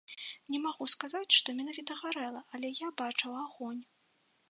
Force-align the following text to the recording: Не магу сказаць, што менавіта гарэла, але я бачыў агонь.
Не 0.53 0.61
магу 0.63 0.87
сказаць, 0.93 1.37
што 1.37 1.55
менавіта 1.59 1.99
гарэла, 2.01 2.45
але 2.57 2.75
я 2.85 2.93
бачыў 3.03 3.41
агонь. 3.47 3.83